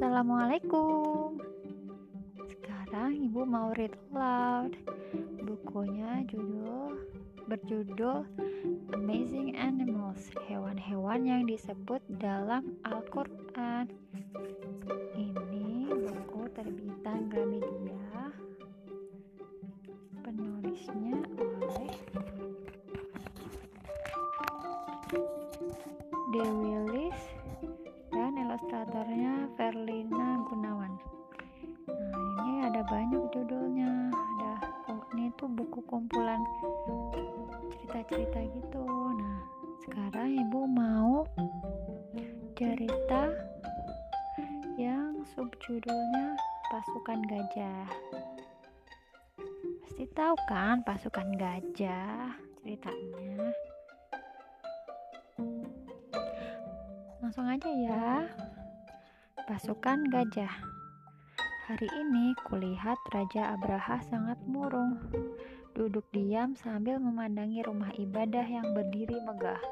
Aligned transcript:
Assalamualaikum. 0.00 1.36
Sekarang 2.48 3.20
Ibu 3.20 3.44
mau 3.44 3.68
read 3.76 3.92
aloud. 4.08 4.72
Bukunya 5.44 6.24
judul 6.24 7.04
berjudul 7.44 8.24
Amazing 8.96 9.60
Animals, 9.60 10.32
hewan-hewan 10.48 11.28
yang 11.28 11.44
disebut 11.44 12.00
dalam 12.16 12.80
Al-Qur'an. 12.88 13.92
Ini 15.20 15.92
buku 15.92 16.48
terbitan 16.56 17.28
Gramedia. 17.28 18.32
Penulisnya 20.24 21.20
oleh 21.36 21.92
Dewi 26.32 26.70
ilustratornya 28.50 29.46
Verlina 29.54 30.42
Gunawan. 30.50 30.98
Nah, 31.86 32.42
ini 32.42 32.66
ada 32.66 32.82
banyak 32.82 33.30
judulnya. 33.30 34.10
Ada 34.10 34.50
ini 35.14 35.30
tuh 35.38 35.46
buku 35.46 35.78
kumpulan 35.86 36.42
cerita-cerita 37.70 38.42
gitu. 38.50 38.82
Nah, 38.90 39.38
sekarang 39.86 40.34
Ibu 40.34 40.66
mau 40.66 41.22
cerita 42.58 43.30
yang 44.74 45.22
subjudulnya 45.30 46.34
Pasukan 46.74 47.22
Gajah. 47.30 47.86
Pasti 49.86 50.04
tahu 50.10 50.34
kan 50.50 50.82
Pasukan 50.82 51.38
Gajah 51.38 52.34
ceritanya? 52.58 53.29
Langsung 57.30 57.46
aja 57.46 57.70
ya. 57.70 58.26
Pasukan 59.46 60.02
gajah. 60.10 60.50
Hari 61.70 61.86
ini 61.86 62.34
kulihat 62.50 62.98
Raja 63.14 63.54
Abraha 63.54 64.02
sangat 64.02 64.34
murung. 64.50 64.98
Duduk 65.70 66.02
diam 66.10 66.58
sambil 66.58 66.98
memandangi 66.98 67.62
rumah 67.62 67.94
ibadah 67.94 68.42
yang 68.42 68.74
berdiri 68.74 69.14
megah. 69.22 69.62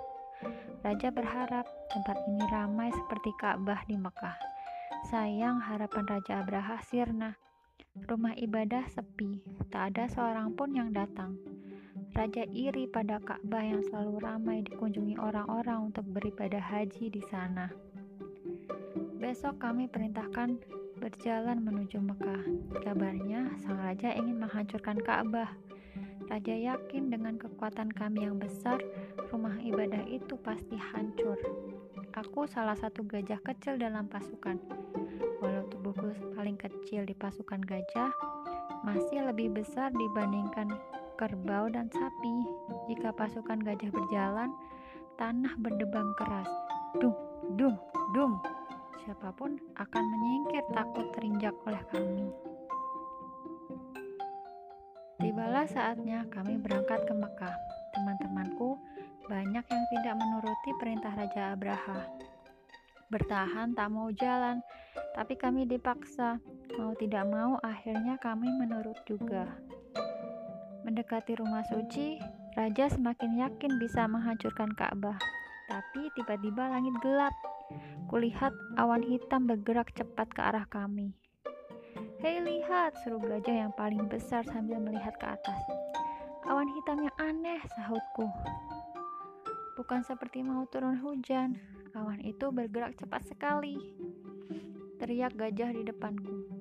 Raja 0.87 1.11
berharap 1.11 1.67
tempat 1.91 2.23
ini 2.31 2.47
ramai 2.47 2.95
seperti 2.95 3.35
Ka'bah 3.43 3.83
di 3.91 3.99
Mekah. 3.99 4.39
Sayang 5.11 5.59
harapan 5.59 6.07
Raja 6.07 6.47
Abraha 6.47 6.79
sirna. 6.87 7.35
Rumah 8.07 8.39
ibadah 8.39 8.87
sepi, 8.87 9.43
tak 9.75 9.99
ada 9.99 10.07
seorang 10.07 10.55
pun 10.55 10.79
yang 10.79 10.95
datang. 10.95 11.35
Raja 12.19 12.43
iri 12.51 12.91
pada 12.91 13.23
Ka'bah 13.23 13.63
yang 13.63 13.79
selalu 13.79 14.19
ramai 14.19 14.67
dikunjungi 14.67 15.23
orang-orang 15.23 15.95
untuk 15.95 16.03
beribadah 16.11 16.59
haji 16.59 17.15
di 17.15 17.23
sana. 17.23 17.71
Besok 19.23 19.63
kami 19.63 19.87
perintahkan 19.87 20.59
berjalan 20.99 21.63
menuju 21.63 22.03
Mekah. 22.03 22.43
Kabarnya 22.83 23.55
sang 23.63 23.79
raja 23.79 24.11
ingin 24.19 24.35
menghancurkan 24.35 24.99
Ka'bah. 24.99 25.47
Raja 26.27 26.59
yakin 26.59 27.07
dengan 27.07 27.39
kekuatan 27.39 27.95
kami 27.95 28.27
yang 28.27 28.43
besar, 28.43 28.83
rumah 29.31 29.55
ibadah 29.63 30.03
itu 30.11 30.35
pasti 30.43 30.75
hancur. 30.75 31.39
Aku 32.19 32.51
salah 32.51 32.75
satu 32.75 33.07
gajah 33.07 33.39
kecil 33.47 33.79
dalam 33.79 34.11
pasukan. 34.11 34.59
Walau 35.39 35.71
tubuhku 35.71 36.35
paling 36.35 36.59
kecil 36.59 37.07
di 37.07 37.15
pasukan 37.15 37.63
gajah, 37.63 38.11
masih 38.83 39.23
lebih 39.23 39.55
besar 39.55 39.95
dibandingkan 39.95 40.75
kerbau, 41.19 41.67
dan 41.67 41.91
sapi. 41.91 42.47
Jika 42.87 43.11
pasukan 43.13 43.59
gajah 43.61 43.91
berjalan, 43.91 44.55
tanah 45.19 45.53
berdebam 45.59 46.15
keras. 46.15 46.49
Dum, 47.03 47.13
dum, 47.59 47.75
dum. 48.15 48.39
Siapa 49.03 49.35
pun 49.35 49.59
akan 49.75 50.05
menyingkir 50.15 50.65
takut 50.73 51.11
terinjak 51.19 51.53
oleh 51.67 51.83
kami. 51.91 52.31
Tibalah 55.19 55.67
saatnya 55.67 56.23
kami 56.31 56.63
berangkat 56.63 57.03
ke 57.03 57.13
Mekah. 57.13 57.57
Teman-temanku 57.99 58.79
banyak 59.27 59.65
yang 59.67 59.85
tidak 59.91 60.15
menuruti 60.15 60.71
perintah 60.79 61.13
Raja 61.13 61.59
Abraha. 61.59 62.07
Bertahan 63.11 63.75
tak 63.75 63.89
mau 63.91 64.15
jalan, 64.15 64.63
tapi 65.19 65.35
kami 65.35 65.67
dipaksa. 65.67 66.39
Mau 66.79 66.95
tidak 66.95 67.27
mau, 67.27 67.59
akhirnya 67.65 68.21
kami 68.23 68.47
menurut 68.63 68.97
juga. 69.09 69.68
Mendekati 70.89 71.37
rumah 71.37 71.61
suci, 71.69 72.17
raja 72.57 72.89
semakin 72.89 73.45
yakin 73.45 73.77
bisa 73.77 74.09
menghancurkan 74.09 74.73
Ka'bah. 74.73 75.21
Tapi 75.69 76.09
tiba-tiba 76.17 76.65
langit 76.65 76.97
gelap. 77.05 77.37
Kulihat 78.09 78.57
awan 78.81 79.05
hitam 79.05 79.45
bergerak 79.45 79.93
cepat 79.93 80.33
ke 80.33 80.41
arah 80.41 80.65
kami. 80.65 81.13
Hei 82.25 82.41
lihat, 82.41 82.97
seru 83.05 83.21
gajah 83.21 83.69
yang 83.69 83.73
paling 83.77 84.09
besar 84.09 84.49
sambil 84.49 84.81
melihat 84.81 85.13
ke 85.21 85.29
atas. 85.29 85.61
Awan 86.49 86.73
hitam 86.73 87.05
yang 87.05 87.17
aneh, 87.21 87.61
sahutku. 87.77 88.25
Bukan 89.77 90.01
seperti 90.09 90.41
mau 90.41 90.65
turun 90.73 90.97
hujan. 91.05 91.61
Awan 92.01 92.25
itu 92.25 92.49
bergerak 92.49 92.97
cepat 92.97 93.29
sekali. 93.29 93.77
Teriak 94.97 95.37
gajah 95.37 95.69
di 95.69 95.85
depanku. 95.85 96.58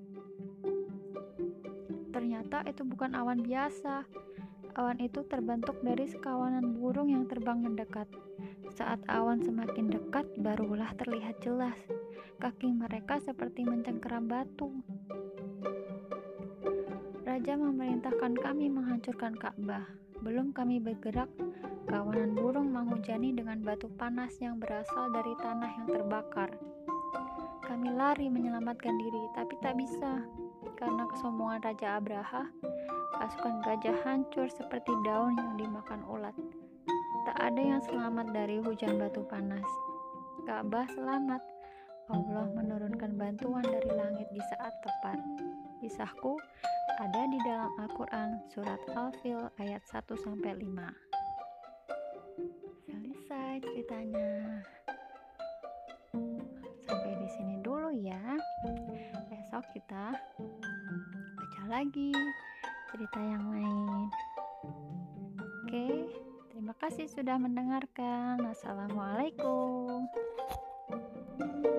Ternyata 2.48 2.72
itu 2.72 2.88
bukan 2.88 3.12
awan 3.12 3.44
biasa. 3.44 4.08
Awan 4.80 5.04
itu 5.04 5.20
terbentuk 5.28 5.84
dari 5.84 6.08
sekawanan 6.08 6.80
burung 6.80 7.12
yang 7.12 7.28
terbang 7.28 7.60
mendekat. 7.60 8.08
Saat 8.72 9.04
awan 9.12 9.44
semakin 9.44 9.92
dekat, 9.92 10.24
barulah 10.40 10.88
terlihat 10.96 11.44
jelas. 11.44 11.76
Kaki 12.40 12.72
mereka 12.72 13.20
seperti 13.20 13.68
mencengkeram 13.68 14.32
batu. 14.32 14.72
Raja 17.28 17.60
memerintahkan 17.60 18.40
kami 18.40 18.72
menghancurkan 18.72 19.36
Ka'bah. 19.36 19.84
Belum 20.24 20.56
kami 20.56 20.80
bergerak, 20.80 21.28
kawanan 21.92 22.32
burung 22.32 22.72
menghujani 22.72 23.36
dengan 23.36 23.60
batu 23.60 23.92
panas 24.00 24.40
yang 24.40 24.56
berasal 24.56 25.12
dari 25.12 25.36
tanah 25.44 25.84
yang 25.84 25.88
terbakar. 26.00 26.56
Kami 27.68 27.92
lari 27.92 28.32
menyelamatkan 28.32 28.96
diri, 28.96 29.36
tapi 29.36 29.60
tak 29.60 29.76
bisa. 29.76 30.47
Karena 30.78 31.04
kesombongan 31.10 31.62
Raja 31.62 31.98
Abraha, 31.98 32.44
pasukan 33.18 33.62
gajah 33.66 33.98
hancur 34.06 34.48
seperti 34.50 34.94
daun 35.06 35.38
yang 35.38 35.58
dimakan 35.58 36.02
ulat. 36.06 36.34
Tak 37.28 37.38
ada 37.38 37.62
yang 37.62 37.82
selamat 37.84 38.32
dari 38.32 38.62
hujan 38.64 38.96
batu 38.96 39.26
panas. 39.28 39.68
Ka'bah 40.48 40.88
selamat. 40.96 41.44
Allah 42.08 42.48
menurunkan 42.56 43.20
bantuan 43.20 43.68
dari 43.68 43.92
langit 43.92 44.32
di 44.32 44.40
saat 44.48 44.72
tepat. 44.80 45.20
Kisahku 45.84 46.40
ada 47.04 47.22
di 47.28 47.36
dalam 47.44 47.68
Al-Quran 47.84 48.40
surat 48.48 48.80
Al-Fil 48.96 49.52
ayat 49.60 49.84
1 49.92 50.08
sampai 50.16 50.56
5. 50.56 50.88
Selesai 52.88 53.60
ceritanya. 53.60 54.64
besok 59.58 59.74
kita 59.74 60.14
baca 61.34 61.62
lagi 61.66 62.14
cerita 62.94 63.18
yang 63.18 63.42
lain. 63.58 64.06
Oke, 65.66 66.14
terima 66.54 66.78
kasih 66.78 67.10
sudah 67.10 67.42
mendengarkan. 67.42 68.38
Assalamualaikum. 68.54 70.06
thank 71.42 71.66
you 71.66 71.77